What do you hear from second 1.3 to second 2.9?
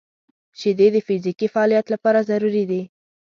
فعالیت لپاره ضروري دي.